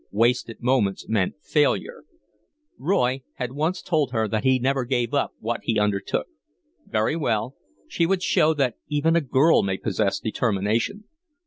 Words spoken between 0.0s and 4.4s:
Wasted moments meant failure. Roy had once told her